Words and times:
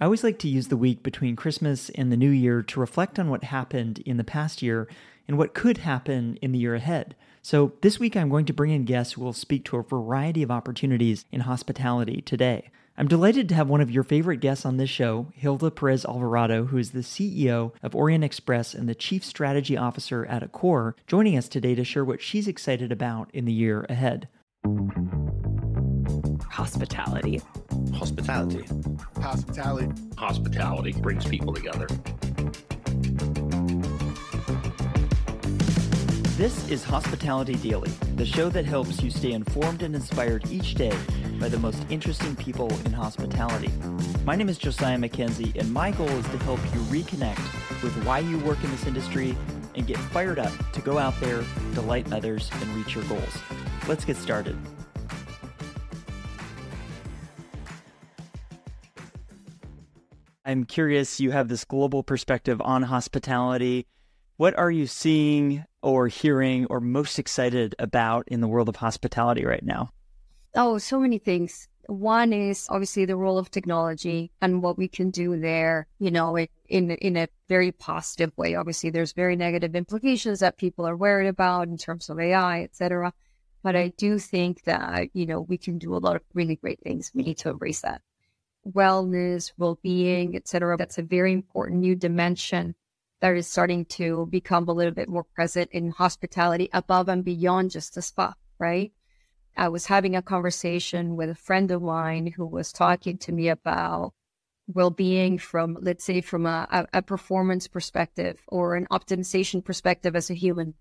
I 0.00 0.04
always 0.04 0.22
like 0.22 0.38
to 0.40 0.48
use 0.48 0.68
the 0.68 0.76
week 0.76 1.02
between 1.02 1.34
Christmas 1.34 1.90
and 1.90 2.12
the 2.12 2.16
New 2.16 2.30
Year 2.30 2.62
to 2.62 2.80
reflect 2.80 3.18
on 3.18 3.30
what 3.30 3.42
happened 3.42 3.98
in 4.06 4.16
the 4.16 4.22
past 4.22 4.62
year 4.62 4.86
and 5.26 5.36
what 5.36 5.54
could 5.54 5.78
happen 5.78 6.38
in 6.40 6.52
the 6.52 6.58
year 6.58 6.76
ahead. 6.76 7.16
So, 7.42 7.72
this 7.80 7.98
week 7.98 8.16
I'm 8.16 8.28
going 8.28 8.46
to 8.46 8.52
bring 8.52 8.70
in 8.70 8.84
guests 8.84 9.14
who 9.14 9.22
will 9.22 9.32
speak 9.32 9.64
to 9.64 9.76
a 9.76 9.82
variety 9.82 10.44
of 10.44 10.52
opportunities 10.52 11.24
in 11.32 11.40
hospitality 11.40 12.20
today. 12.20 12.70
I'm 12.96 13.08
delighted 13.08 13.48
to 13.48 13.54
have 13.56 13.68
one 13.68 13.80
of 13.80 13.90
your 13.90 14.04
favorite 14.04 14.38
guests 14.38 14.64
on 14.64 14.76
this 14.76 14.90
show, 14.90 15.32
Gilda 15.40 15.70
Perez 15.70 16.04
Alvarado, 16.04 16.66
who 16.66 16.78
is 16.78 16.92
the 16.92 17.00
CEO 17.00 17.72
of 17.82 17.94
Orient 17.94 18.22
Express 18.22 18.74
and 18.74 18.88
the 18.88 18.94
Chief 18.94 19.24
Strategy 19.24 19.76
Officer 19.76 20.24
at 20.26 20.42
Accor, 20.42 20.94
joining 21.08 21.36
us 21.36 21.48
today 21.48 21.74
to 21.74 21.84
share 21.84 22.04
what 22.04 22.22
she's 22.22 22.46
excited 22.46 22.92
about 22.92 23.30
in 23.32 23.46
the 23.46 23.52
year 23.52 23.84
ahead 23.88 24.28
hospitality. 26.50 27.40
Hospitality. 27.94 28.64
Hospitality. 29.20 29.88
Hospitality 30.16 30.92
brings 30.92 31.24
people 31.24 31.52
together. 31.52 31.86
This 36.36 36.68
is 36.70 36.84
Hospitality 36.84 37.56
Daily, 37.56 37.90
the 38.14 38.24
show 38.24 38.48
that 38.50 38.64
helps 38.64 39.02
you 39.02 39.10
stay 39.10 39.32
informed 39.32 39.82
and 39.82 39.94
inspired 39.94 40.48
each 40.50 40.74
day 40.74 40.96
by 41.40 41.48
the 41.48 41.58
most 41.58 41.84
interesting 41.90 42.36
people 42.36 42.72
in 42.84 42.92
hospitality. 42.92 43.72
My 44.24 44.36
name 44.36 44.48
is 44.48 44.58
Josiah 44.58 44.98
Mackenzie, 44.98 45.52
and 45.56 45.72
my 45.72 45.90
goal 45.90 46.08
is 46.08 46.28
to 46.28 46.38
help 46.38 46.60
you 46.72 46.80
reconnect 46.82 47.82
with 47.82 47.92
why 48.04 48.20
you 48.20 48.38
work 48.38 48.62
in 48.62 48.70
this 48.70 48.86
industry 48.86 49.36
and 49.74 49.86
get 49.86 49.98
fired 49.98 50.38
up 50.38 50.52
to 50.72 50.80
go 50.80 50.98
out 50.98 51.18
there, 51.20 51.42
delight 51.74 52.12
others, 52.12 52.50
and 52.52 52.68
reach 52.76 52.94
your 52.94 53.04
goals. 53.04 53.38
Let's 53.88 54.04
get 54.04 54.16
started. 54.16 54.56
I'm 60.48 60.64
curious, 60.64 61.20
you 61.20 61.30
have 61.32 61.48
this 61.48 61.66
global 61.66 62.02
perspective 62.02 62.58
on 62.64 62.82
hospitality. 62.84 63.86
What 64.38 64.56
are 64.56 64.70
you 64.70 64.86
seeing 64.86 65.66
or 65.82 66.08
hearing 66.08 66.64
or 66.70 66.80
most 66.80 67.18
excited 67.18 67.74
about 67.78 68.26
in 68.28 68.40
the 68.40 68.48
world 68.48 68.70
of 68.70 68.76
hospitality 68.76 69.44
right 69.44 69.62
now? 69.62 69.90
Oh, 70.54 70.78
so 70.78 70.98
many 70.98 71.18
things. 71.18 71.68
One 71.88 72.32
is 72.32 72.66
obviously 72.70 73.04
the 73.04 73.14
role 73.14 73.36
of 73.36 73.50
technology 73.50 74.30
and 74.40 74.62
what 74.62 74.78
we 74.78 74.88
can 74.88 75.10
do 75.10 75.38
there, 75.38 75.86
you 75.98 76.10
know, 76.10 76.38
in 76.38 76.92
in 76.92 77.18
a 77.18 77.28
very 77.50 77.70
positive 77.70 78.32
way. 78.38 78.54
Obviously, 78.54 78.88
there's 78.88 79.12
very 79.12 79.36
negative 79.36 79.76
implications 79.76 80.40
that 80.40 80.56
people 80.56 80.88
are 80.88 80.96
worried 80.96 81.28
about 81.28 81.68
in 81.68 81.76
terms 81.76 82.08
of 82.08 82.18
AI, 82.18 82.62
et 82.62 82.74
cetera. 82.74 83.12
But 83.62 83.76
I 83.76 83.88
do 83.98 84.18
think 84.18 84.64
that, 84.64 85.10
you 85.12 85.26
know, 85.26 85.42
we 85.42 85.58
can 85.58 85.76
do 85.76 85.94
a 85.94 86.00
lot 86.00 86.16
of 86.16 86.22
really 86.32 86.56
great 86.56 86.80
things. 86.80 87.12
We 87.14 87.22
need 87.22 87.36
to 87.38 87.50
embrace 87.50 87.82
that 87.82 88.00
wellness, 88.72 89.52
well-being, 89.56 90.36
etc. 90.36 90.76
That's 90.76 90.98
a 90.98 91.02
very 91.02 91.32
important 91.32 91.80
new 91.80 91.96
dimension 91.96 92.74
that 93.20 93.36
is 93.36 93.46
starting 93.48 93.84
to 93.84 94.26
become 94.30 94.68
a 94.68 94.72
little 94.72 94.94
bit 94.94 95.08
more 95.08 95.24
present 95.24 95.70
in 95.72 95.90
hospitality 95.90 96.68
above 96.72 97.08
and 97.08 97.24
beyond 97.24 97.70
just 97.72 97.94
the 97.94 98.02
spa, 98.02 98.34
right? 98.58 98.92
I 99.56 99.68
was 99.68 99.86
having 99.86 100.14
a 100.14 100.22
conversation 100.22 101.16
with 101.16 101.30
a 101.30 101.34
friend 101.34 101.70
of 101.70 101.82
mine 101.82 102.28
who 102.36 102.46
was 102.46 102.72
talking 102.72 103.18
to 103.18 103.32
me 103.32 103.48
about 103.48 104.12
well-being 104.68 105.38
from, 105.38 105.78
let's 105.80 106.04
say, 106.04 106.20
from 106.20 106.46
a, 106.46 106.86
a 106.92 107.02
performance 107.02 107.66
perspective 107.66 108.40
or 108.46 108.76
an 108.76 108.86
optimization 108.92 109.64
perspective 109.64 110.14
as 110.14 110.30
a 110.30 110.34
human, 110.34 110.74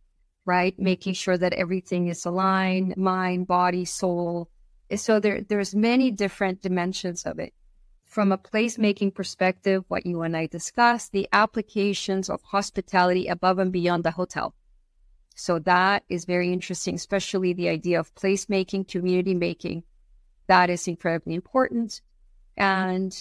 right? 0.45 0.77
Making 0.77 1.13
sure 1.13 1.37
that 1.37 1.53
everything 1.53 2.07
is 2.07 2.25
aligned, 2.25 2.95
mind, 2.97 3.47
body, 3.47 3.85
soul. 3.85 4.49
So 4.95 5.19
there, 5.19 5.41
there's 5.41 5.73
many 5.73 6.11
different 6.11 6.61
dimensions 6.61 7.23
of 7.25 7.39
it 7.39 7.53
from 8.07 8.31
a 8.31 8.37
placemaking 8.37 9.13
perspective, 9.13 9.83
what 9.89 10.05
you 10.05 10.21
and 10.21 10.35
I 10.35 10.47
discussed, 10.47 11.11
the 11.11 11.27
applications 11.33 12.29
of 12.29 12.41
hospitality 12.41 13.27
above 13.27 13.59
and 13.59 13.71
beyond 13.71 14.03
the 14.03 14.11
hotel. 14.11 14.55
So 15.35 15.59
that 15.59 16.03
is 16.09 16.25
very 16.25 16.51
interesting, 16.51 16.95
especially 16.95 17.53
the 17.53 17.69
idea 17.69 17.99
of 17.99 18.15
placemaking, 18.15 18.87
community 18.87 19.35
making. 19.35 19.83
That 20.47 20.69
is 20.69 20.87
incredibly 20.87 21.35
important. 21.35 22.01
And, 22.55 23.13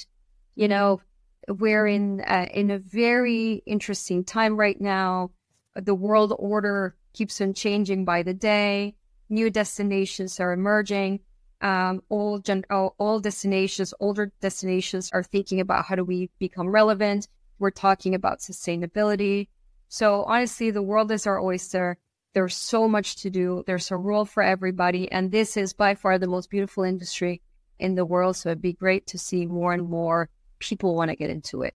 you 0.54 0.68
know, 0.68 1.02
we're 1.48 1.86
in, 1.86 2.22
uh, 2.22 2.46
in 2.54 2.70
a 2.70 2.78
very 2.78 3.62
interesting 3.66 4.24
time 4.24 4.56
right 4.56 4.80
now. 4.80 5.32
The 5.74 5.94
world 5.94 6.32
order 6.38 6.96
keeps 7.12 7.40
on 7.40 7.52
changing 7.52 8.04
by 8.04 8.22
the 8.22 8.34
day. 8.34 8.94
New 9.28 9.50
destinations 9.50 10.40
are 10.40 10.52
emerging 10.52 11.20
um, 11.60 12.02
all, 12.08 12.38
gen- 12.38 12.64
all 12.70 13.20
destinations, 13.20 13.94
older 14.00 14.32
destinations 14.40 15.10
are 15.12 15.22
thinking 15.22 15.60
about 15.60 15.84
how 15.86 15.94
do 15.94 16.04
we 16.04 16.30
become 16.38 16.68
relevant. 16.68 17.28
We're 17.58 17.70
talking 17.70 18.14
about 18.14 18.40
sustainability. 18.40 19.48
So 19.88 20.24
honestly, 20.24 20.70
the 20.70 20.82
world 20.82 21.10
is 21.10 21.26
our 21.26 21.40
oyster. 21.40 21.98
There's 22.34 22.54
so 22.54 22.86
much 22.86 23.16
to 23.22 23.30
do. 23.30 23.64
There's 23.66 23.90
a 23.90 23.96
role 23.96 24.26
for 24.26 24.42
everybody. 24.42 25.10
And 25.10 25.32
this 25.32 25.56
is 25.56 25.72
by 25.72 25.94
far 25.94 26.18
the 26.18 26.26
most 26.26 26.50
beautiful 26.50 26.84
industry 26.84 27.40
in 27.78 27.94
the 27.94 28.04
world. 28.04 28.36
So 28.36 28.50
it'd 28.50 28.60
be 28.60 28.74
great 28.74 29.06
to 29.08 29.18
see 29.18 29.46
more 29.46 29.72
and 29.72 29.88
more 29.88 30.28
people 30.58 30.94
want 30.94 31.10
to 31.10 31.16
get 31.16 31.30
into 31.30 31.62
it. 31.62 31.74